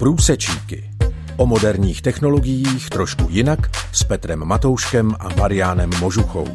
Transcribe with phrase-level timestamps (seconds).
[0.00, 0.90] Průsečíky.
[1.36, 3.58] O moderních technologiích trošku jinak
[3.92, 6.48] s Petrem Matouškem a Mariánem Možuchou.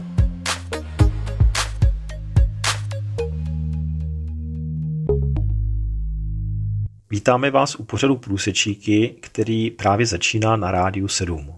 [7.12, 11.54] Vítáme vás u pořadu Průsečíky, který právě začíná na rádiu 7.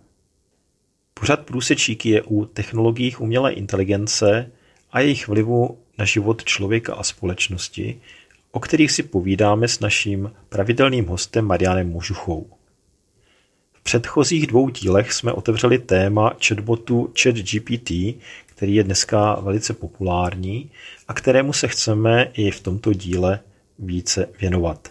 [1.13, 4.51] Pořad Průsečíky je u technologiích umělé inteligence
[4.91, 8.01] a jejich vlivu na život člověka a společnosti,
[8.57, 12.49] o kterých si povídáme s naším pravidelným hostem Marianem Možuchou.
[13.73, 17.91] V předchozích dvou dílech jsme otevřeli téma chatbotu ChatGPT,
[18.45, 20.71] který je dneska velice populární
[21.07, 23.39] a kterému se chceme i v tomto díle
[23.79, 24.89] více věnovat.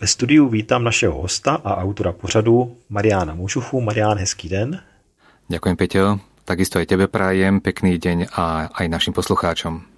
[0.00, 3.80] Ve studiu vítám našeho hosta a autora pořadu Mariana Možuchu.
[3.80, 4.80] Marián, hezký den.
[5.48, 6.20] Ďakujem, Peťo.
[6.44, 9.91] Takisto aj tebe prajem pekný deň a aj našim poslucháčom.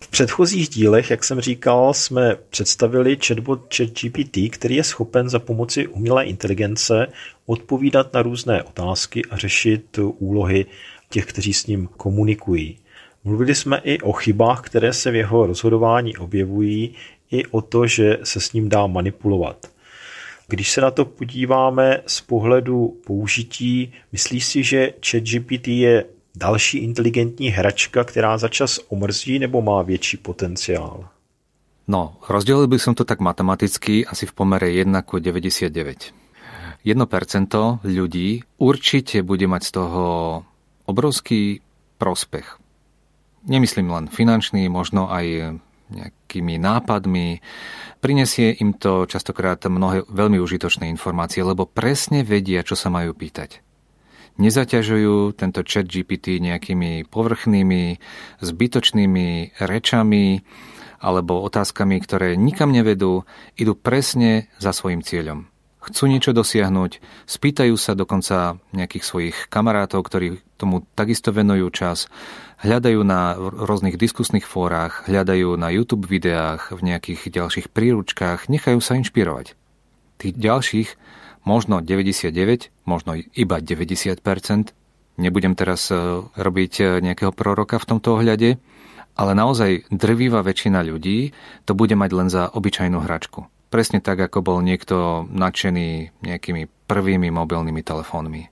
[0.00, 5.86] V předchozích dílech, jak jsem říkal, jsme představili chatbot ChatGPT, který je schopen za pomoci
[5.86, 7.06] umělé inteligence
[7.46, 10.66] odpovídat na různé otázky a řešit úlohy
[11.10, 12.78] těch, kteří s ním komunikují.
[13.24, 16.94] Mluvili jsme i o chybách, které se v jeho rozhodování objevují,
[17.30, 19.66] i o to, že se s ním dá manipulovat.
[20.48, 26.04] Když se na to podíváme z pohledu použití, myslíš si, že ChatGPT je
[26.38, 31.08] další inteligentní hračka, která za čas omrzí nebo má větší potenciál?
[31.88, 36.12] No, rozdělil by som to tak matematicky asi v pomere 1 ku 99.
[36.84, 40.04] 1% ľudí určite bude mať z toho
[40.84, 41.64] obrovský
[41.98, 42.60] prospech.
[43.48, 47.40] Nemyslím len finančný, možno aj nejakými nápadmi.
[48.04, 53.67] Prinesie im to častokrát mnohé veľmi užitočné informácie, lebo presne vedia, čo sa majú pýtať
[54.38, 57.98] nezaťažujú tento chat GPT nejakými povrchnými,
[58.40, 60.42] zbytočnými rečami
[60.98, 63.22] alebo otázkami, ktoré nikam nevedú,
[63.54, 65.46] idú presne za svojim cieľom.
[65.78, 72.10] Chcú niečo dosiahnuť, spýtajú sa dokonca nejakých svojich kamarátov, ktorí tomu takisto venujú čas,
[72.60, 78.98] hľadajú na rôznych diskusných fórach, hľadajú na YouTube videách, v nejakých ďalších príručkách, nechajú sa
[78.98, 79.54] inšpirovať.
[80.18, 80.88] Tých ďalších
[81.48, 84.20] možno 99, možno iba 90
[85.18, 88.60] Nebudem teraz e, robiť e, nejakého proroka v tomto ohľade,
[89.18, 91.34] ale naozaj drvivá väčšina ľudí
[91.66, 93.50] to bude mať len za obyčajnú hračku.
[93.68, 98.46] Presne tak, ako bol niekto nadšený nejakými prvými mobilnými telefónmi.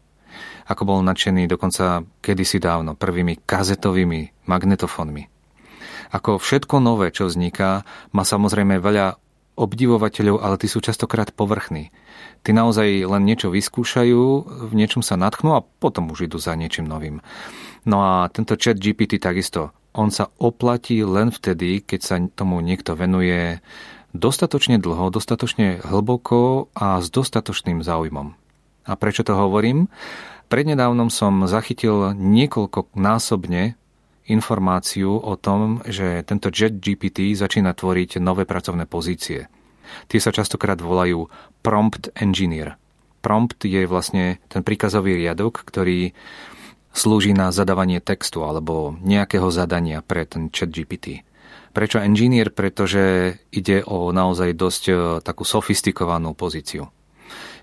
[0.66, 5.30] Ako bol nadšený dokonca kedysi dávno prvými kazetovými magnetofónmi.
[6.10, 9.16] Ako všetko nové, čo vzniká, má samozrejme veľa
[9.56, 11.94] obdivovateľov, ale tí sú častokrát povrchní.
[12.46, 14.22] Tí naozaj len niečo vyskúšajú,
[14.70, 17.18] v niečom sa natchnú a potom už idú za niečím novým.
[17.82, 19.74] No a tento chat GPT takisto.
[19.98, 23.58] On sa oplatí len vtedy, keď sa tomu niekto venuje
[24.14, 28.38] dostatočne dlho, dostatočne hlboko a s dostatočným záujmom.
[28.86, 29.90] A prečo to hovorím?
[30.46, 33.74] Prednedávnom som zachytil niekoľko násobne
[34.30, 39.50] informáciu o tom, že tento Jet GPT začína tvoriť nové pracovné pozície.
[40.06, 41.28] Tie sa častokrát volajú
[41.60, 42.78] prompt engineer.
[43.20, 46.14] Prompt je vlastne ten príkazový riadok, ktorý
[46.96, 51.26] slúži na zadávanie textu alebo nejakého zadania pre ten chat GPT.
[51.76, 52.48] Prečo engineer?
[52.48, 56.88] Pretože ide o naozaj dosť e, takú sofistikovanú pozíciu.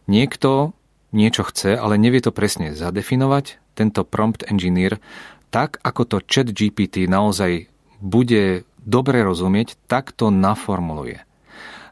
[0.06, 0.78] Niekto
[1.10, 3.58] niečo chce, ale nevie to presne zadefinovať.
[3.74, 5.02] Tento prompt engineer
[5.50, 7.70] tak, ako to chat GPT naozaj
[8.02, 11.26] bude dobre rozumieť, tak to naformuluje.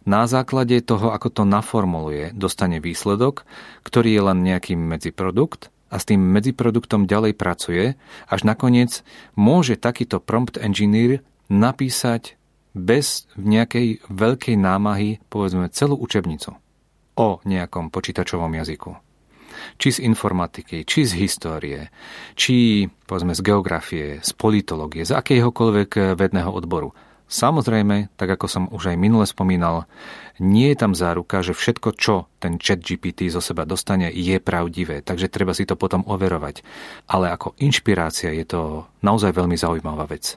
[0.01, 3.45] Na základe toho, ako to naformuluje, dostane výsledok,
[3.85, 7.93] ktorý je len nejaký medziprodukt a s tým medziproduktom ďalej pracuje,
[8.25, 9.05] až nakoniec
[9.37, 11.21] môže takýto prompt engineer
[11.53, 12.39] napísať
[12.73, 16.55] bez nejakej veľkej námahy, povedzme, celú učebnicu
[17.19, 18.97] o nejakom počítačovom jazyku
[19.77, 21.91] či z informatiky, či z histórie,
[22.33, 26.95] či povedzme z geografie, z politológie, z akéhokoľvek vedného odboru.
[27.31, 29.87] Samozrejme, tak ako som už aj minule spomínal,
[30.43, 34.99] nie je tam záruka, že všetko, čo ten chat GPT zo seba dostane, je pravdivé,
[34.99, 36.59] takže treba si to potom overovať.
[37.07, 38.61] Ale ako inšpirácia je to
[38.99, 40.35] naozaj veľmi zaujímavá vec.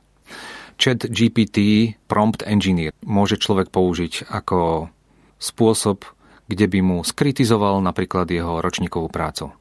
[0.79, 4.87] Chat GPT Prompt Engineer môže človek použiť ako
[5.43, 6.15] spôsob
[6.47, 9.53] kde by mu skritizoval napríklad jeho ročníkovú prácu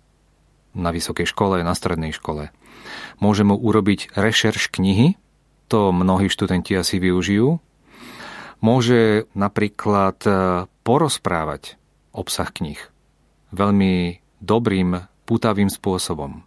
[0.74, 2.50] na vysokej škole, na strednej škole.
[3.22, 5.16] Môže mu urobiť rešerš knihy,
[5.74, 7.58] to mnohí študenti asi využijú.
[8.62, 10.31] Môže napríklad e,
[10.86, 11.81] porozprávať
[12.14, 12.78] obsah knih
[13.50, 16.46] veľmi dobrým, putavým spôsobom.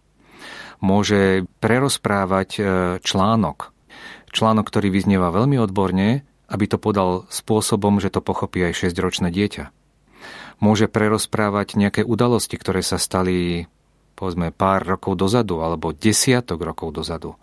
[0.79, 2.61] Môže prerozprávať e,
[3.03, 3.75] článok,
[4.31, 9.75] článok, ktorý vyznieva veľmi odborne, aby to podal spôsobom, že to pochopí aj 6-ročné dieťa
[10.57, 13.69] Môže prerozprávať nejaké udalosti, ktoré sa stali
[14.17, 17.37] povedzme pár rokov dozadu alebo desiatok rokov dozadu.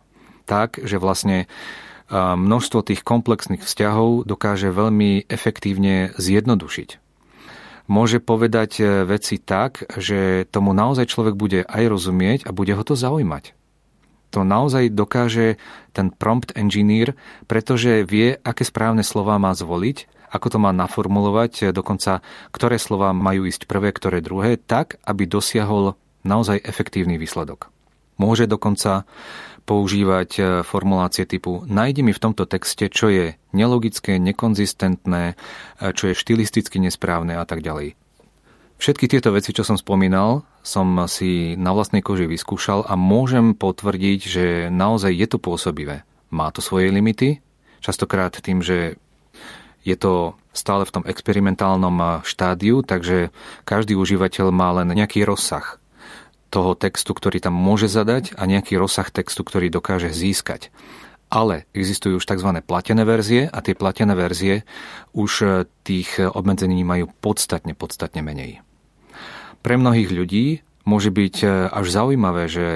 [0.45, 1.49] Tak, že vlastne
[2.13, 7.01] množstvo tých komplexných vzťahov dokáže veľmi efektívne zjednodušiť.
[7.85, 12.81] Môže povedať e, veci tak, že tomu naozaj človek bude aj rozumieť a bude ho
[12.81, 13.53] to zaujímať.
[14.33, 15.61] To naozaj dokáže
[15.93, 17.13] ten prompt engineer,
[17.45, 22.19] pretože vie, aké správne slova má zvoliť ako to má naformulovať, dokonca
[22.51, 25.95] ktoré slova majú ísť prvé, ktoré druhé, tak, aby dosiahol
[26.27, 27.71] naozaj efektívny výsledok.
[28.19, 29.07] Môže dokonca
[29.65, 35.35] používať e, formulácie typu nájdi mi v tomto texte, čo je nelogické, nekonzistentné, e,
[35.97, 37.97] čo je štilisticky nesprávne a tak ďalej.
[38.77, 44.21] Všetky tieto veci, čo som spomínal, som si na vlastnej koži vyskúšal a môžem potvrdiť,
[44.21, 46.05] že naozaj je to pôsobivé.
[46.29, 47.41] Má to svoje limity,
[47.81, 49.01] častokrát tým, že
[49.85, 53.31] je to stále v tom experimentálnom štádiu, takže
[53.69, 55.79] každý užívateľ má len nejaký rozsah
[56.55, 60.71] toho textu, ktorý tam môže zadať a nejaký rozsah textu, ktorý dokáže získať.
[61.27, 62.63] Ale existujú už tzv.
[62.63, 64.63] platené verzie a tie platené verzie
[65.11, 65.47] už e,
[65.83, 68.63] tých obmedzení majú podstatne, podstatne menej.
[69.67, 72.67] Pre mnohých ľudí môže byť e, až zaujímavé, že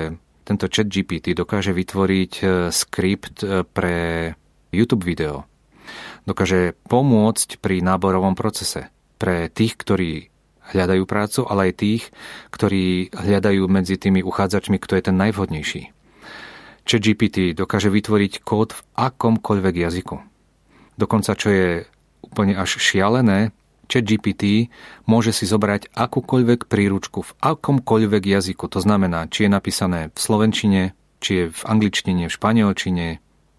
[0.43, 4.35] tento chat GPT dokáže vytvoriť e, skript pre
[4.75, 5.47] YouTube video,
[6.27, 8.91] dokáže pomôcť pri náborovom procese
[9.23, 10.35] pre tých, ktorí
[10.73, 12.03] hľadajú prácu, ale aj tých,
[12.53, 15.83] ktorí hľadajú medzi tými uchádzačmi, kto je ten najvhodnejší.
[16.89, 20.17] Chat GPT dokáže vytvoriť kód v akomkoľvek jazyku.
[20.97, 21.69] Dokonca, čo je
[22.25, 23.53] úplne až šialené,
[23.89, 24.73] Chat GPT
[25.05, 28.69] môže si zobrať akúkoľvek príručku v akomkoľvek jazyku.
[28.73, 30.83] To znamená, či je napísané v slovenčine,
[31.21, 33.07] či je v angličtine, v španielčine,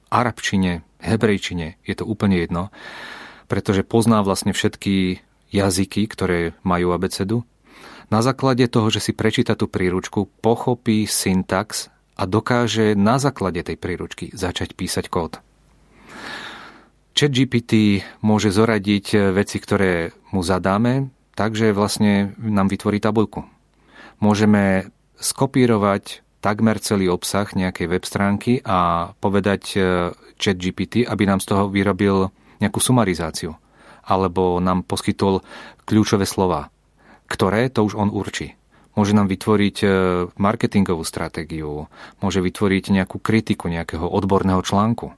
[0.10, 2.74] arabčine, hebrejčine, je to úplne jedno,
[3.46, 7.46] pretože pozná vlastne všetky jazyky, ktoré majú abecedu.
[8.10, 13.78] Na základe toho, že si prečíta tú príručku, pochopí syntax a dokáže na základe tej
[13.78, 15.38] príručky začať písať kód.
[17.14, 23.46] Chat GPT môže zoradiť veci, ktoré mu zadáme, takže vlastne nám vytvorí tabuľku.
[24.24, 29.80] Môžeme skopírovať takmer celý obsah nejakej web stránky a povedať e,
[30.40, 32.32] chat GPT, aby nám z toho vyrobil
[32.64, 33.60] nejakú sumarizáciu
[34.10, 35.46] alebo nám poskytol
[35.86, 36.74] kľúčové slova,
[37.30, 38.58] ktoré to už on určí.
[38.98, 39.88] Môže nám vytvoriť e,
[40.34, 41.88] marketingovú stratégiu,
[42.20, 45.14] môže vytvoriť nejakú kritiku nejakého odborného článku.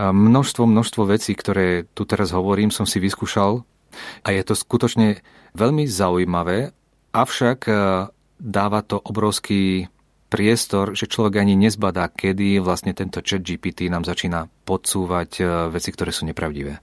[0.00, 3.68] Množstvo, množstvo vecí, ktoré tu teraz hovorím, som si vyskúšal
[4.24, 5.20] a je to skutočne
[5.52, 6.72] veľmi zaujímavé,
[7.12, 7.72] avšak e,
[8.40, 9.92] dáva to obrovský
[10.30, 15.44] priestor, že človek ani nezbadá, kedy vlastne tento chat GPT nám začína podsúvať e,
[15.74, 16.78] veci, ktoré sú nepravdivé.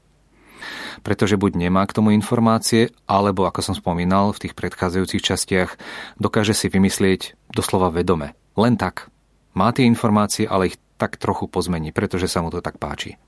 [1.01, 5.69] Pretože buď nemá k tomu informácie, alebo, ako som spomínal v tých predchádzajúcich častiach,
[6.17, 8.33] dokáže si vymyslieť doslova vedome.
[8.57, 9.09] Len tak.
[9.57, 13.21] Má tie informácie, ale ich tak trochu pozmení, pretože sa mu to tak páči.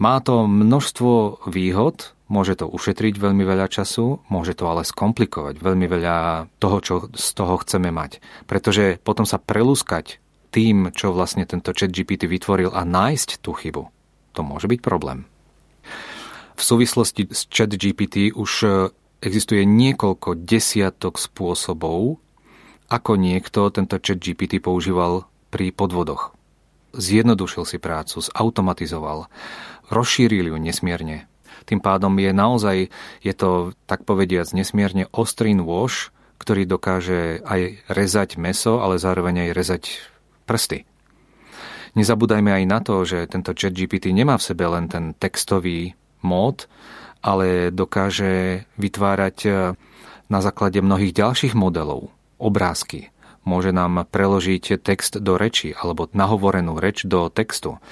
[0.00, 5.86] Má to množstvo výhod, môže to ušetriť veľmi veľa času, môže to ale skomplikovať veľmi
[5.86, 8.24] veľa toho, čo z toho chceme mať.
[8.48, 10.22] Pretože potom sa prelúskať
[10.52, 13.88] tým, čo vlastne tento chat GPT vytvoril a nájsť tú chybu,
[14.32, 15.28] to môže byť problém.
[16.62, 18.66] V súvislosti s chat GPT už e,
[19.18, 22.22] existuje niekoľko desiatok spôsobov,
[22.86, 26.30] ako niekto tento chat GPT používal pri podvodoch.
[26.94, 29.26] Zjednodušil si prácu, zautomatizoval,
[29.90, 31.26] rozšíril ju nesmierne.
[31.66, 32.94] Tým pádom je naozaj,
[33.26, 39.50] je to tak povediac nesmierne ostrý nôž, ktorý dokáže aj rezať meso, ale zároveň aj
[39.50, 39.82] rezať
[40.46, 40.86] prsty.
[41.98, 46.66] Nezabúdajme aj na to, že tento chat GPT nemá v sebe len ten textový mód,
[47.22, 49.50] ale dokáže vytvárať e,
[50.26, 52.10] na základe mnohých ďalších modelov
[52.42, 53.12] obrázky.
[53.42, 57.82] Môže nám preložiť text do reči alebo nahovorenú reč do textu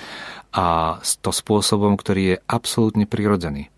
[0.51, 3.71] a to spôsobom, ktorý je absolútne prirodzený.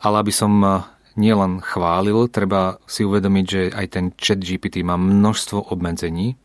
[0.00, 0.72] Ale aby som eh,
[1.20, 6.40] nielen chválil, treba si uvedomiť, že aj ten chat GPT má množstvo obmedzení.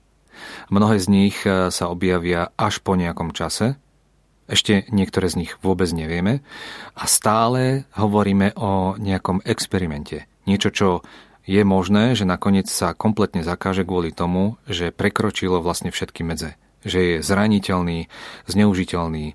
[0.68, 3.80] Mnohé z nich eh, sa objavia až po nejakom čase.
[4.46, 6.46] Ešte niektoré z nich vôbec nevieme.
[6.94, 10.30] A stále hovoríme o nejakom experimente.
[10.46, 10.90] Niečo, čo
[11.46, 17.00] je možné, že nakoniec sa kompletne zakáže kvôli tomu, že prekročilo vlastne všetky medze že
[17.02, 18.08] je zraniteľný,
[18.46, 19.34] zneužiteľný.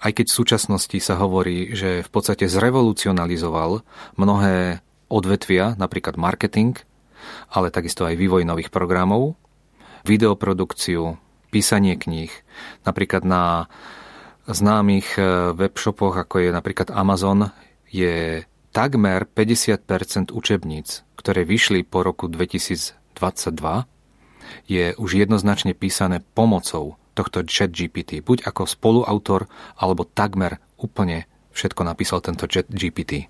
[0.00, 3.84] Aj keď v súčasnosti sa hovorí, že v podstate zrevolucionalizoval
[4.16, 4.80] mnohé
[5.12, 6.80] odvetvia, napríklad marketing,
[7.52, 9.36] ale takisto aj vývoj nových programov,
[10.08, 12.30] videoprodukciu, písanie kníh.
[12.86, 13.66] Napríklad na
[14.46, 17.50] známych eh, webshopoch, ako je napríklad Amazon,
[17.90, 22.94] je takmer 50% učebníc, ktoré vyšli po roku 2022,
[24.66, 28.22] je už jednoznačne písané pomocou tohto chat GPT.
[28.22, 33.26] Buď ako spoluautor, alebo takmer úplne všetko napísal tento chat GPT.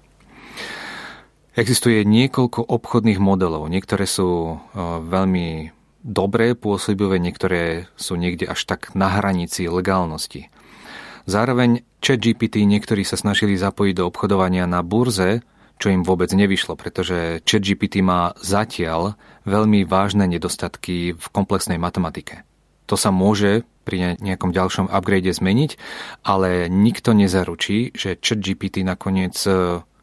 [1.58, 3.66] Existuje niekoľko obchodných modelov.
[3.66, 4.56] Niektoré sú e,
[5.02, 10.48] veľmi dobré, pôsobivé, niektoré sú niekde až tak na hranici legálnosti.
[11.28, 15.44] Zároveň ChatGPT niektorí sa snažili zapojiť do obchodovania na burze,
[15.80, 19.16] čo im vôbec nevyšlo, pretože ChatGPT má zatiaľ
[19.48, 22.44] veľmi vážne nedostatky v komplexnej matematike.
[22.88, 25.78] To sa môže pri nejakom ďalšom upgrade zmeniť,
[26.26, 29.36] ale nikto nezaručí, že ChatGPT nakoniec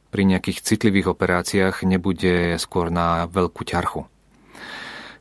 [0.08, 4.08] pri nejakých citlivých operáciách nebude skôr na veľkú ťarchu.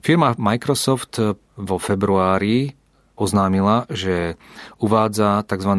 [0.01, 1.19] Firma Microsoft
[1.57, 2.77] vo februári
[3.17, 4.37] oznámila, že
[4.79, 5.73] uvádza tzv.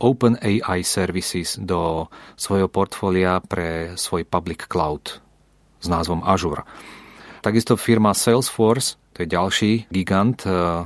[0.00, 5.20] Open AI Services do svojho portfólia pre svoj public cloud
[5.80, 6.64] s názvom Azure.
[7.40, 10.84] Takisto firma Salesforce, to je ďalší gigant eh,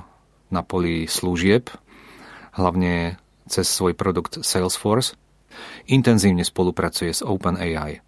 [0.51, 1.71] na poli služieb,
[2.55, 3.19] hlavne
[3.51, 5.19] cez svoj produkt Salesforce,
[5.91, 8.03] intenzívne spolupracuje s OpenAI.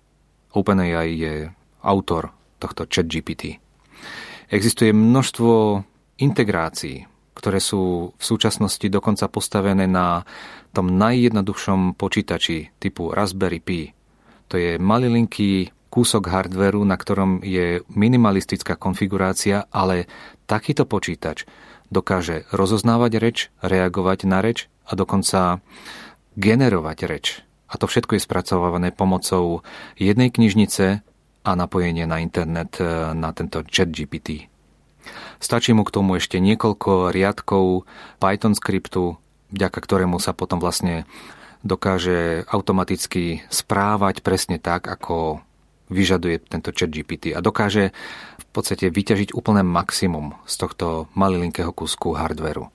[0.55, 1.35] OpenAI je
[1.83, 3.59] autor tohto ChatGPT.
[4.51, 5.83] Existuje množstvo
[6.23, 10.25] integrácií ktoré sú v súčasnosti dokonca postavené na
[10.73, 13.93] tom najjednoduchšom počítači typu Raspberry Pi.
[14.49, 20.09] To je malilinký kúsok hardveru, na ktorom je minimalistická konfigurácia, ale
[20.49, 21.45] takýto počítač
[21.93, 25.61] dokáže rozoznávať reč, reagovať na reč a dokonca
[26.41, 27.27] generovať reč.
[27.69, 29.61] A to všetko je spracované pomocou
[30.01, 31.05] jednej knižnice
[31.47, 34.51] a napojenie na internet eh, na tento chat GPT.
[35.39, 37.87] Stačí mu k tomu ešte niekoľko riadkov
[38.19, 39.15] Python skriptu,
[39.55, 41.07] vďaka ktorému sa potom vlastne
[41.63, 45.47] dokáže automaticky správať presne tak, ako
[45.87, 47.95] vyžaduje tento chat GPT a dokáže
[48.43, 52.67] v podstate vyťažiť úplné maximum z tohto malilinkého kusku hardveru.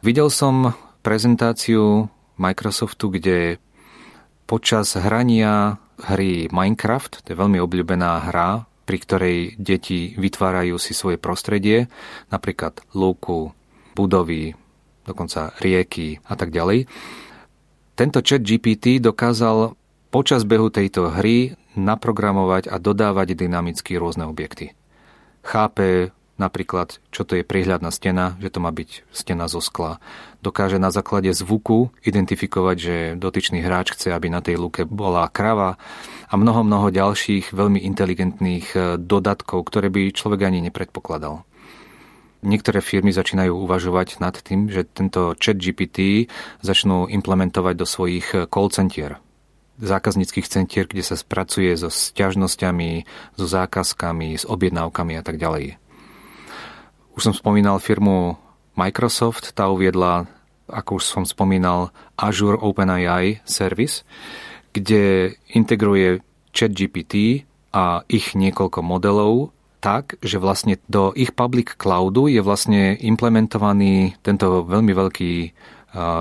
[0.00, 0.72] Videl som
[1.04, 2.08] prezentáciu
[2.40, 3.60] Microsoftu, kde
[4.48, 5.76] počas hrania
[6.06, 11.86] hry Minecraft, to je veľmi obľúbená hra pri ktorej deti vytvárajú si svoje prostredie,
[12.26, 13.54] napríklad lúku,
[13.94, 14.58] budovy,
[15.06, 16.90] dokonca rieky a tak ďalej.
[17.94, 19.78] Tento chat GPT dokázal
[20.10, 24.74] počas behu tejto hry naprogramovať a dodávať dynamicky rôzne objekty.
[25.46, 30.00] Chápe napríklad, čo to je prihľadná stena, že to má byť stena zo skla.
[30.40, 35.76] Dokáže na základe zvuku identifikovať, že dotyčný hráč chce, aby na tej luke bola krava
[36.32, 41.44] a mnoho, mnoho ďalších veľmi inteligentných e, dodatkov, ktoré by človek ani nepredpokladal.
[42.40, 46.32] Niektoré firmy začínajú uvažovať nad tým, že tento chat GPT
[46.64, 49.20] začnú implementovať do svojich e, call centier,
[49.80, 53.04] zákazníckých centier, kde sa spracuje so sťažnosťami,
[53.36, 55.80] so zákazkami, s objednávkami a tak ďalej.
[57.16, 58.38] Už som spomínal firmu
[58.78, 60.30] Microsoft, tá uviedla,
[60.70, 64.06] ako už som spomínal, Azure OpenAI Service,
[64.70, 66.22] kde integruje
[66.54, 69.50] ChatGPT a ich niekoľko modelov
[69.80, 75.32] tak, že vlastne do ich public cloudu je vlastne implementovaný tento veľmi veľký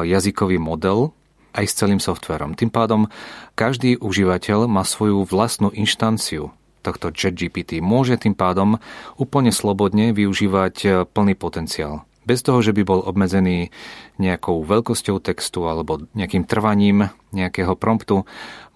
[0.08, 1.12] jazykový model
[1.54, 2.56] aj s celým softverom.
[2.56, 3.12] Tým pádom
[3.54, 7.84] každý užívateľ má svoju vlastnú inštanciu tohto ChatGPT.
[7.84, 8.80] Môže tým pádom
[9.20, 12.08] úplne slobodne využívať e, plný potenciál.
[12.28, 13.74] Bez toho, že by bol obmedzený
[14.22, 18.28] nejakou veľkosťou textu alebo nejakým trvaním nejakého promptu,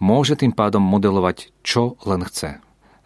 [0.02, 2.58] môže tým pádom modelovať čo len chce.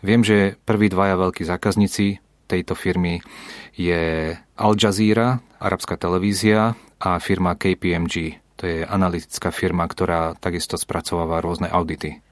[0.06, 3.20] Viem, že prví dvaja veľkí zákazníci tejto firmy
[3.76, 8.40] je Al Jazeera, arabská televízia a firma KPMG.
[8.58, 12.24] To je analytická firma, ktorá takisto spracováva rôzne audity.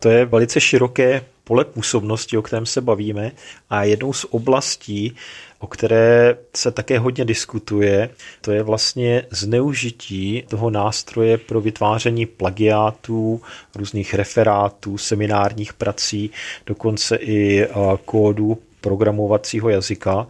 [0.00, 3.32] To je velice široké pole působnosti, o kterém se bavíme
[3.70, 5.16] a jednou z oblastí,
[5.58, 13.42] o které se také hodně diskutuje, to je vlastně zneužití toho nástroje pro vytváření plagiátů,
[13.74, 16.30] různých referátů, seminárních prací,
[16.66, 17.68] dokonce i
[18.04, 20.26] kódu programovacího jazyka.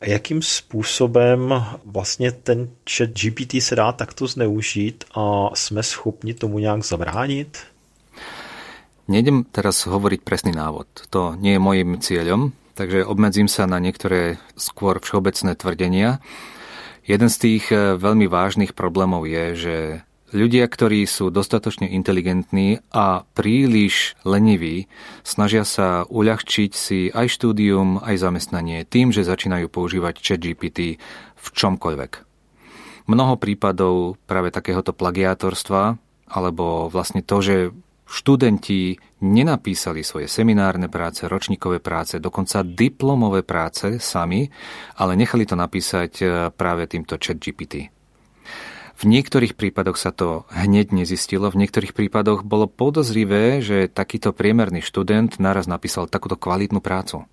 [0.00, 6.58] A jakým způsobem vlastně ten chat GPT se dá takto zneužít a jsme schopni tomu
[6.58, 7.58] nějak zabránit?
[9.12, 11.12] Nejdem teraz hovoriť presný návod.
[11.12, 16.24] To nie je môjim cieľom, takže obmedzím sa na niektoré skôr všeobecné tvrdenia.
[17.04, 19.76] Jeden z tých eh, veľmi vážnych problémov je, že
[20.32, 24.88] ľudia, ktorí sú dostatočne inteligentní a príliš leniví,
[25.28, 30.96] snažia sa uľahčiť si aj štúdium, aj zamestnanie tým, že začínajú používať ChatGPT
[31.36, 32.12] v čomkoľvek.
[33.12, 36.00] Mnoho prípadov práve takéhoto plagiátorstva
[36.32, 37.56] alebo vlastne to, že
[38.12, 44.52] študenti nenapísali svoje seminárne práce, ročníkové práce, dokonca diplomové práce sami,
[45.00, 47.88] ale nechali to napísať e, práve týmto chat GPT.
[48.92, 54.84] V niektorých prípadoch sa to hneď nezistilo, v niektorých prípadoch bolo podozrivé, že takýto priemerný
[54.84, 57.24] študent naraz napísal takúto kvalitnú prácu.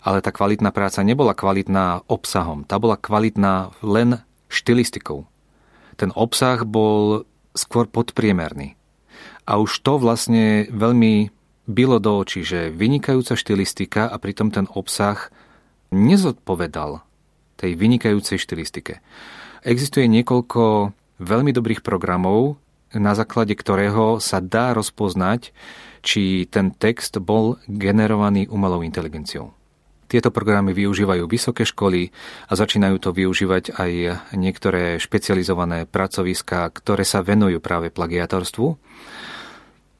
[0.00, 5.28] Ale tá kvalitná práca nebola kvalitná obsahom, tá bola kvalitná len štilistikou.
[6.00, 8.77] Ten obsah bol skôr podpriemerný.
[9.48, 11.32] A už to vlastne veľmi
[11.64, 15.32] bylo do očí, že vynikajúca štilistika a pritom ten obsah
[15.88, 17.00] nezodpovedal
[17.56, 19.00] tej vynikajúcej štilistike.
[19.64, 22.60] Existuje niekoľko veľmi dobrých programov,
[22.92, 25.52] na základe ktorého sa dá rozpoznať,
[26.00, 29.52] či ten text bol generovaný umelou inteligenciou.
[30.08, 32.08] Tieto programy využívajú vysoké školy
[32.48, 33.92] a začínajú to využívať aj
[34.32, 38.80] niektoré špecializované pracoviská, ktoré sa venujú práve plagiatorstvu.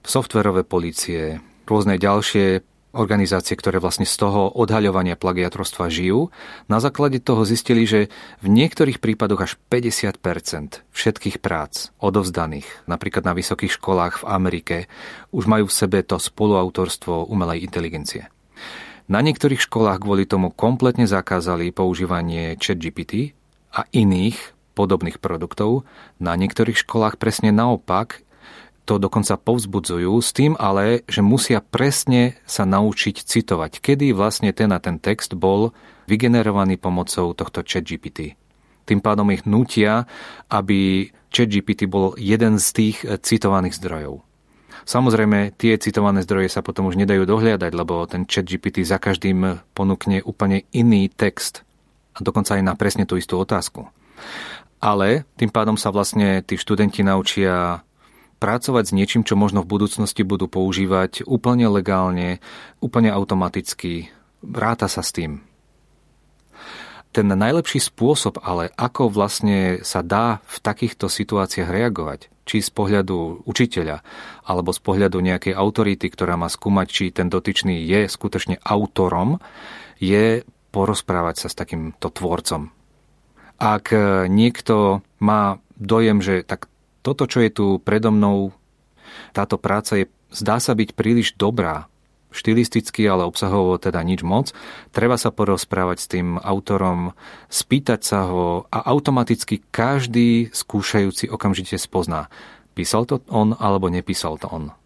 [0.08, 1.36] Softverové policie,
[1.68, 2.64] rôzne ďalšie
[2.96, 6.32] organizácie, ktoré vlastne z toho odhaľovania plagiatorstva žijú,
[6.64, 8.08] na základe toho zistili, že
[8.40, 14.76] v niektorých prípadoch až 50% všetkých prác odovzdaných, napríklad na vysokých školách v Amerike,
[15.28, 18.32] už majú v sebe to spoluautorstvo umelej inteligencie.
[19.12, 23.36] Na niektorých školách kvôli tomu kompletne zakázali používanie ChatGPT
[23.76, 25.84] a iných podobných produktov.
[26.16, 28.24] Na niektorých školách presne naopak
[28.88, 34.72] to dokonca povzbudzujú, s tým ale, že musia presne sa naučiť citovať, kedy vlastne ten
[34.72, 35.76] a ten text bol
[36.08, 38.40] vygenerovaný pomocou tohto ChatGPT.
[38.88, 40.08] Tým pádom ich nutia,
[40.48, 44.24] aby ChatGPT bol jeden z tých citovaných zdrojov.
[44.88, 50.24] Samozrejme, tie citované zdroje sa potom už nedajú dohliadať, lebo ten ChatGPT za každým ponúkne
[50.24, 51.60] úplne iný text
[52.16, 53.84] a dokonca aj na presne tú istú otázku.
[54.80, 57.84] Ale tým pádom sa vlastne tí študenti naučia
[58.38, 62.38] pracovať s niečím, čo možno v budúcnosti budú používať úplne legálne,
[62.78, 64.10] úplne automaticky.
[64.42, 65.42] Ráta sa s tým.
[67.10, 73.48] Ten najlepší spôsob ale, ako vlastne sa dá v takýchto situáciách reagovať, či z pohľadu
[73.48, 74.04] učiteľa,
[74.44, 79.40] alebo z pohľadu nejakej autority, ktorá má skúmať, či ten dotyčný je skutočne autorom,
[79.98, 82.70] je porozprávať sa s takýmto tvorcom.
[83.58, 83.90] Ak
[84.28, 86.68] niekto má dojem, že tak
[87.08, 88.52] toto, čo je tu predo mnou,
[89.32, 91.88] táto práca je, zdá sa byť príliš dobrá,
[92.28, 94.52] štilisticky, ale obsahovo teda nič moc.
[94.92, 97.16] Treba sa porozprávať s tým autorom,
[97.48, 102.28] spýtať sa ho a automaticky každý skúšajúci okamžite spozná.
[102.76, 104.76] Písal to on alebo nepísal to on.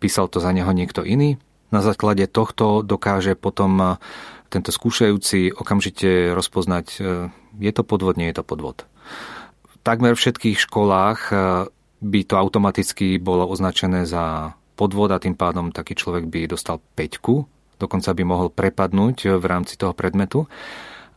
[0.00, 1.36] Písal to za neho niekto iný?
[1.68, 4.00] Na základe tohto dokáže potom
[4.48, 6.96] tento skúšajúci okamžite rozpoznať, e,
[7.60, 8.84] je to podvod, nie je to podvod
[9.82, 11.38] takmer všetkých školách eh,
[12.02, 17.46] by to automaticky bolo označené za podvod a tým pádom taký človek by dostal peťku,
[17.78, 20.46] dokonca by mohol prepadnúť eh, v rámci toho predmetu.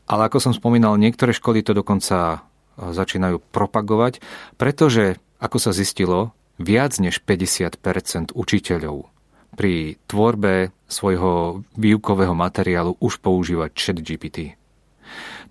[0.06, 2.42] Ale ako som spomínal, niektoré školy to dokonca eh,
[2.78, 4.20] začínajú propagovať,
[4.58, 9.12] pretože, ako sa zistilo, viac než 50% učiteľov
[9.56, 14.60] pri tvorbe svojho výukového materiálu už používa chat GPT.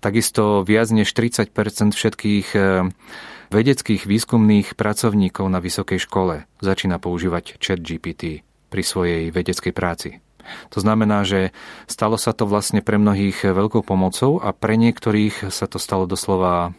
[0.05, 1.49] Takisto viac než 30
[1.97, 2.85] všetkých eh,
[3.49, 10.21] vedeckých výskumných pracovníkov na vysokej škole začína používať chat GPT pri svojej vedeckej práci.
[10.69, 11.57] To znamená, že
[11.89, 16.77] stalo sa to vlastne pre mnohých veľkou pomocou a pre niektorých sa to stalo doslova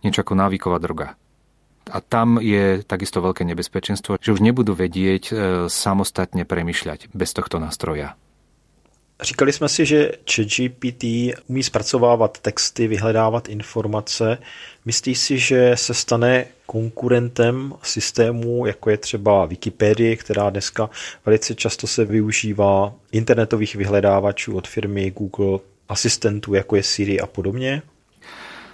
[0.00, 1.20] niečo ako návyková droga.
[1.92, 5.36] A tam je takisto veľké nebezpečenstvo, že už nebudú vedieť eh,
[5.68, 8.16] samostatne premyšľať bez tohto nástroja.
[9.22, 11.04] Říkali jsme si, že ChatGPT
[11.46, 14.38] umí zpracovávat texty, vyhledávat informace.
[14.84, 20.90] Myslíš si, že se stane konkurentem systému, jako je třeba Wikipedie, která dneska
[21.26, 25.58] velice často se využívá internetových vyhledávačů od firmy Google,
[25.88, 27.82] asistentů, jako je Siri a podobně?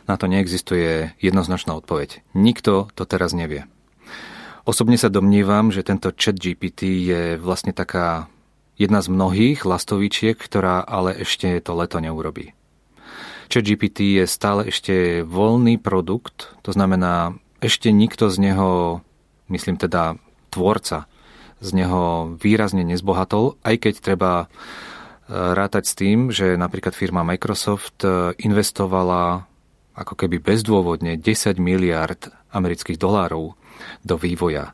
[0.08, 2.20] Na to neexistuje jednoznačná odpoveď.
[2.34, 3.68] Nikto to teraz nevie.
[4.64, 8.28] Osobne sa domnívam, že tento chat GPT je vlastne taká
[8.78, 12.54] Jedna z mnohých lastovičiek, ktorá ale ešte to leto neurobí.
[13.50, 19.02] GPT je stále ešte voľný produkt, to znamená, ešte nikto z neho,
[19.50, 20.14] myslím teda
[20.54, 21.10] tvorca,
[21.58, 24.46] z neho výrazne nezbohatol, aj keď treba e,
[25.34, 29.48] rátať s tým, že napríklad firma Microsoft e, investovala
[29.98, 33.58] ako keby bezdôvodne 10 miliard amerických dolárov
[34.06, 34.70] do vývoja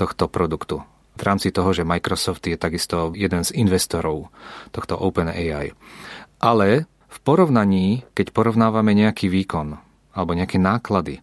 [0.00, 0.80] tohto produktu
[1.12, 4.32] v rámci toho, že Microsoft je takisto jeden z investorov
[4.72, 5.76] tohto OpenAI.
[6.40, 9.76] Ale v porovnaní, keď porovnávame nejaký výkon
[10.16, 11.20] alebo nejaké náklady,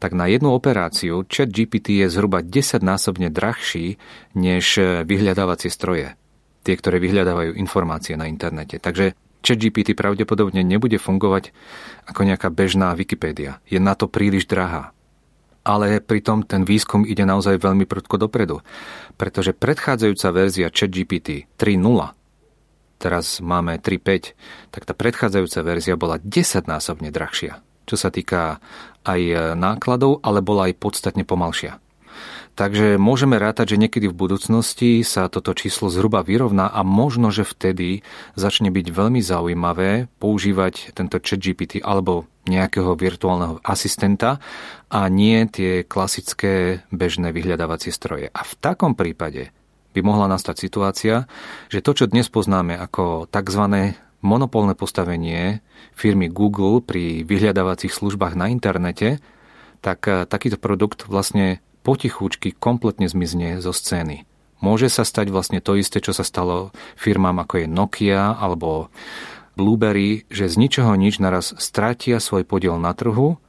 [0.00, 4.00] tak na jednu operáciu chat GPT je zhruba 10-násobne drahší
[4.32, 6.16] než vyhľadávacie stroje.
[6.64, 8.80] Tie, ktoré vyhľadávajú informácie na internete.
[8.80, 11.52] Takže chat GPT pravdepodobne nebude fungovať
[12.08, 13.60] ako nejaká bežná Wikipédia.
[13.68, 14.92] Je na to príliš drahá.
[15.70, 18.58] Ale pritom ten výskum ide naozaj veľmi prudko dopredu.
[19.14, 22.18] Pretože predchádzajúca verzia ChatGPT 3.0
[23.00, 24.36] teraz máme 3.5,
[24.68, 28.60] tak tá predchádzajúca verzia bola 10-násobne drahšia, čo sa týka
[29.08, 31.80] aj nákladov, ale bola aj podstatne pomalšia.
[32.60, 37.48] Takže môžeme rátať, že niekedy v budúcnosti sa toto číslo zhruba vyrovná a možno, že
[37.48, 38.04] vtedy
[38.36, 44.44] začne byť veľmi zaujímavé používať tento chat GPT alebo nejakého virtuálneho asistenta
[44.92, 48.28] a nie tie klasické bežné vyhľadávacie stroje.
[48.28, 49.56] A v takom prípade
[49.96, 51.24] by mohla nastať situácia,
[51.72, 53.96] že to, čo dnes poznáme ako tzv.
[54.20, 55.64] monopolné postavenie
[55.96, 59.16] firmy Google pri vyhľadávacích službách na internete,
[59.80, 64.28] tak eh, takýto produkt vlastne potichúčky kompletne zmizne zo scény.
[64.60, 68.92] Môže sa stať vlastne to isté, čo sa stalo firmám ako je Nokia alebo
[69.56, 73.40] Blueberry, že z ničoho nič naraz stratia svoj podiel na trhu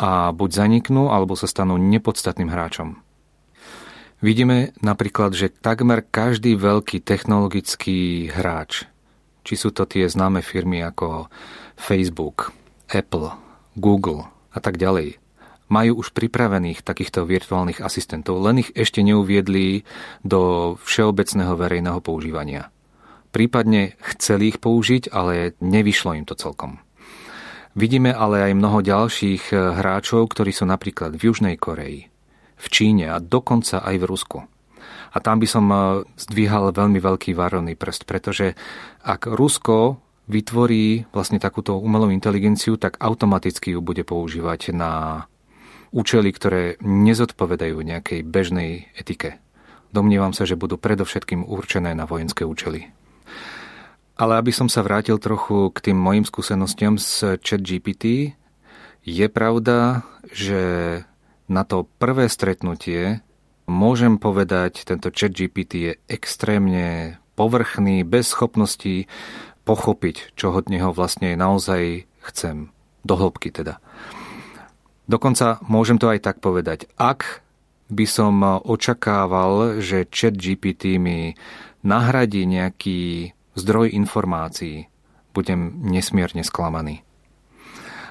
[0.00, 2.98] a buď zaniknú, alebo sa stanú nepodstatným hráčom.
[4.20, 8.88] Vidíme napríklad, že takmer každý veľký technologický hráč,
[9.44, 11.28] či sú to tie známe firmy ako
[11.76, 12.52] Facebook,
[12.92, 13.32] Apple,
[13.76, 15.16] Google a tak ďalej,
[15.70, 19.86] majú už pripravených takýchto virtuálnych asistentov, len ich ešte neuviedli
[20.26, 22.74] do všeobecného verejného používania.
[23.30, 26.82] Prípadne chceli ich použiť, ale nevyšlo im to celkom.
[27.78, 32.10] Vidíme ale aj mnoho ďalších hráčov, ktorí sú napríklad v Južnej Koreji,
[32.58, 34.38] v Číne a dokonca aj v Rusku.
[35.10, 35.76] A tam by som e,
[36.18, 38.54] zdvíhal veľmi veľký varovný prst, pretože
[39.02, 39.98] ak Rusko
[40.30, 45.26] vytvorí vlastne takúto umelú inteligenciu, tak automaticky ju bude používať na
[45.90, 49.42] účely, ktoré nezodpovedajú nejakej bežnej etike.
[49.90, 52.94] Domnievam sa, že budú predovšetkým určené na vojenské účely.
[54.14, 58.36] Ale aby som sa vrátil trochu k tým mojim skúsenostiam s ChatGPT,
[59.00, 60.62] je pravda, že
[61.48, 63.24] na to prvé stretnutie
[63.66, 69.08] môžem povedať, tento chat GPT je extrémne povrchný, bez schopností
[69.64, 72.74] pochopiť, čo od neho vlastne naozaj chcem.
[73.00, 73.80] Do hĺbky teda.
[75.10, 76.86] Dokonca môžem to aj tak povedať.
[76.94, 77.42] Ak
[77.90, 81.34] by som očakával, že chat GPT mi
[81.82, 84.86] nahradí nejaký zdroj informácií,
[85.34, 87.02] budem nesmierne sklamaný.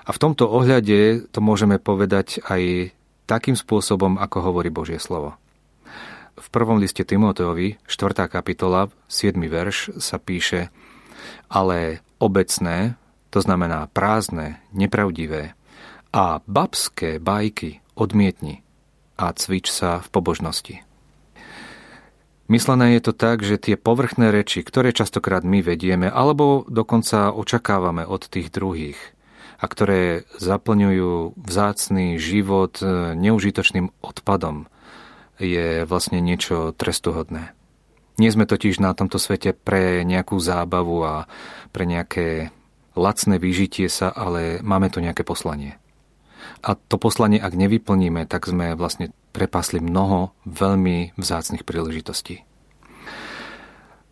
[0.03, 2.91] A v tomto ohľade to môžeme povedať aj
[3.31, 5.39] takým spôsobom, ako hovorí Božie slovo.
[6.35, 8.27] V prvom liste Timoteovi, 4.
[8.27, 9.39] kapitola, 7.
[9.39, 10.67] verš sa píše
[11.47, 15.58] ale obecné, to znamená prázdne, nepravdivé
[16.09, 18.65] a babské bajky odmietni
[19.19, 20.75] a cvič sa v pobožnosti.
[22.49, 28.05] Myslené je to tak, že tie povrchné reči, ktoré častokrát my vedieme, alebo dokonca očakávame
[28.09, 28.97] od tých druhých–
[29.59, 32.79] a ktoré zaplňujú vzácný život
[33.19, 34.71] neužitočným odpadom,
[35.35, 37.51] je vlastne niečo trestuhodné.
[38.19, 41.15] Nie sme totiž na tomto svete pre nejakú zábavu a
[41.71, 42.51] pre nejaké
[42.95, 45.78] lacné vyžitie sa, ale máme tu nejaké poslanie.
[46.59, 52.43] A to poslanie, ak nevyplníme, tak sme vlastne prepasli mnoho veľmi vzácnych príležitostí.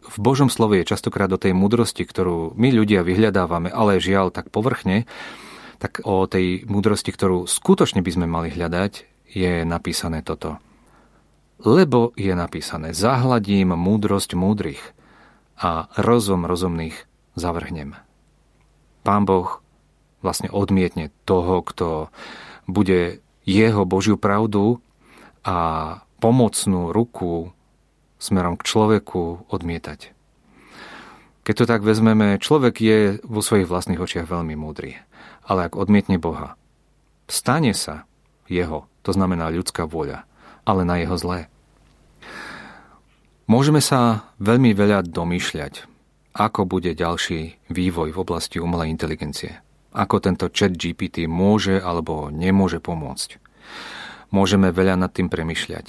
[0.07, 4.47] V Božom slove je častokrát do tej múdrosti, ktorú my ľudia vyhľadávame, ale žiaľ tak
[4.49, 5.03] povrchne,
[5.77, 10.57] tak o tej múdrosti, ktorú skutočne by sme mali hľadať, je napísané toto.
[11.61, 14.81] Lebo je napísané, zahladím múdrosť múdrych
[15.57, 16.95] a rozum rozumných
[17.35, 17.97] zavrhnem.
[19.03, 19.61] Pán Boh
[20.21, 22.09] vlastne odmietne toho, kto
[22.65, 24.83] bude jeho Božiu pravdu
[25.47, 27.55] a pomocnú ruku
[28.17, 30.11] smerom k človeku odmietať.
[31.47, 34.99] Keď to tak vezmeme, človek je vo svojich vlastných očiach veľmi múdry.
[35.47, 36.59] Ale ak odmietne Boha,
[37.31, 38.03] stane sa
[38.51, 40.27] jeho, to znamená ľudská vôľa,
[40.67, 41.47] ale na jeho zlé.
[43.47, 45.87] Môžeme sa veľmi veľa domýšľať,
[46.35, 49.63] ako bude ďalší vývoj v oblasti umelej inteligencie.
[49.97, 53.41] Ako tento chat GPT môže alebo nemôže pomôcť.
[54.29, 55.87] Môžeme veľa nad tým premyšľať,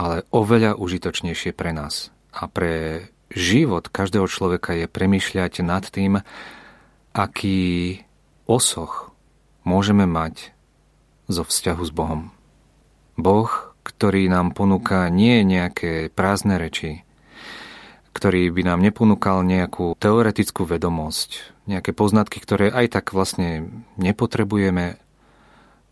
[0.00, 6.24] ale oveľa užitočnejšie pre nás a pre život každého človeka je premýšľať nad tým,
[7.12, 8.00] aký
[8.48, 9.12] osoch
[9.66, 10.56] môžeme mať
[11.28, 12.32] zo vzťahu s Bohom.
[13.20, 13.50] Boh,
[13.84, 17.04] ktorý nám ponúka nie nejaké prázdne reči,
[18.14, 25.02] ktorý by nám neponúkal nejakú teoretickú vedomosť, nejaké poznatky, ktoré aj tak vlastne nepotrebujeme.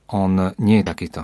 [0.06, 1.22] on nie je takýto.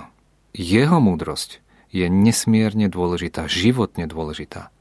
[0.53, 1.63] Jeho múdrosť
[1.95, 4.75] je nesmierne dôležitá, životne dôležitá.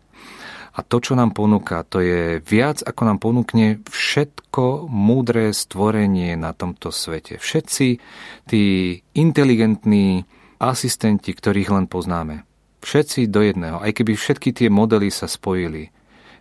[0.77, 6.53] A to, čo nám ponúka, to je viac, ako nám ponúkne všetko múdre stvorenie na
[6.53, 7.41] tomto svete.
[7.41, 7.87] Všetci
[8.45, 8.63] tí
[9.17, 10.29] inteligentní
[10.61, 12.45] asistenti, ktorých len poznáme.
[12.85, 15.89] Všetci do jedného, aj keby všetky tie modely sa spojili,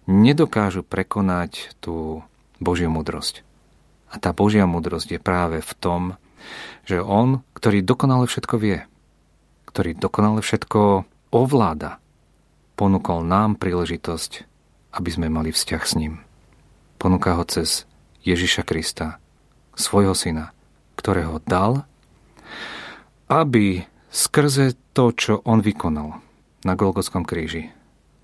[0.06, 2.22] nedokážu prekonať tú
[2.62, 3.42] Božiu múdrosť.
[4.10, 6.02] A tá Božia múdrosť je práve v tom,
[6.86, 8.86] že On, ktorý dokonale všetko vie,
[9.66, 11.98] ktorý dokonale všetko ovláda,
[12.78, 14.46] ponúkol nám príležitosť,
[14.94, 16.22] aby sme mali vzťah s ním.
[16.96, 17.84] Ponúka ho cez
[18.22, 19.20] Ježiša Krista,
[19.76, 20.56] svojho syna,
[20.96, 21.84] ktorého dal,
[23.28, 26.22] aby skrze to, čo on vykonal
[26.64, 27.68] na Golgotskom kríži,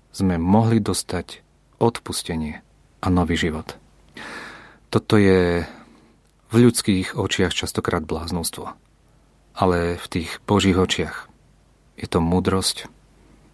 [0.09, 1.43] sme mohli dostať
[1.79, 2.61] odpustenie
[3.01, 3.77] a nový život.
[4.93, 5.65] Toto je
[6.49, 8.77] v ľudských očiach častokrát bláznostvo,
[9.57, 11.29] ale v tých Božích očiach
[11.97, 12.89] je to múdrosť,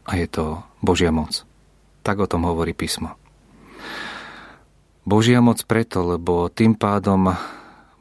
[0.10, 1.45] a je to Božia moc.
[2.01, 3.13] Tak o tom hovorí písmo.
[5.05, 7.38] Božia moc preto, lebo tým pádom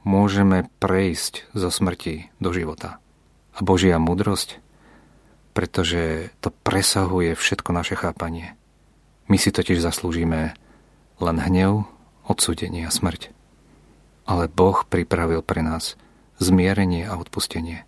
[0.08, 2.96] môžeme prejsť zo smrti do života.
[3.52, 4.60] A Božia múdrosť,
[5.52, 8.56] pretože to presahuje všetko naše chápanie.
[9.28, 10.56] My si totiž zaslúžime
[11.20, 11.84] len hnev,
[12.24, 13.28] odsúdenie a smrť.
[14.24, 16.00] Ale Boh pripravil pre nás
[16.40, 17.84] zmierenie a odpustenie.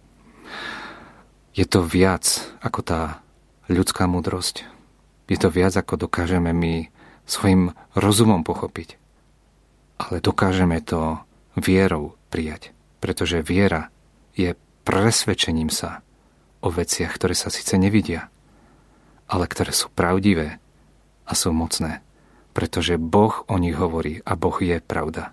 [1.56, 2.24] Je to viac
[2.60, 3.00] ako tá
[3.72, 4.68] ľudská múdrosť.
[5.32, 6.92] Je to viac, ako dokážeme my
[7.24, 9.00] svojim rozumom pochopiť.
[10.00, 11.22] Ale dokážeme to
[11.56, 12.74] vierou prijať.
[13.00, 13.88] Pretože viera
[14.36, 16.04] je presvedčením sa
[16.60, 18.28] o veciach, ktoré sa síce nevidia,
[19.30, 20.60] ale ktoré sú pravdivé
[21.30, 22.02] a sú mocné.
[22.50, 25.30] Pretože Boh o nich hovorí a Boh je pravda.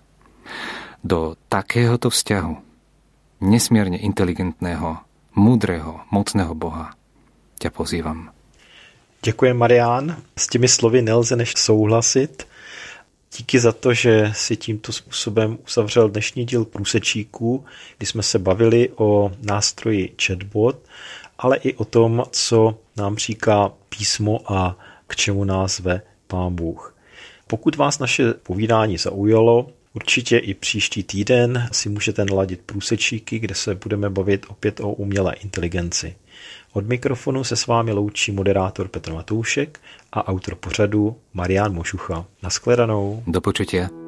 [1.02, 2.54] Do takéhoto vzťahu
[3.42, 5.02] nesmierne inteligentného,
[5.34, 6.94] múdreho, mocného Boha
[7.58, 8.30] ťa pozývam.
[9.22, 10.16] Děkuji, Marián.
[10.38, 12.46] S těmi slovy nelze než souhlasit.
[13.38, 17.64] Díky za to, že si tímto způsobem uzavřel dnešní díl průsečíků,
[17.98, 20.76] kdy jsme se bavili o nástroji chatbot,
[21.38, 24.76] ale i o tom, co nám říká písmo a
[25.08, 26.94] k čemu nás ve Pán Bůh.
[27.46, 33.74] Pokud vás naše povídání zaujalo, určitě i příští týden si můžete naladit průsečíky, kde se
[33.74, 36.16] budeme bavit opět o umělé inteligenci.
[36.72, 39.80] Od mikrofonu se s vámi loučí moderátor Petr Matoušek
[40.12, 42.24] a autor pořadu Marian Mošucha.
[42.42, 43.22] Naschledanou.
[43.26, 44.07] Do počutia.